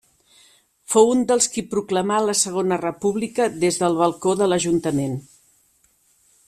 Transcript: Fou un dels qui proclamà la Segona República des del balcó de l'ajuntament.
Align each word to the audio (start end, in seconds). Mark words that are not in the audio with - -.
Fou 0.93 1.11
un 1.15 1.19
dels 1.31 1.47
qui 1.57 1.63
proclamà 1.73 2.17
la 2.29 2.35
Segona 2.39 2.81
República 2.83 3.47
des 3.65 3.79
del 3.83 4.01
balcó 4.01 4.35
de 4.41 4.49
l'ajuntament. 4.51 5.17